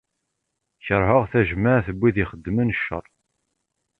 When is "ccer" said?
2.77-3.05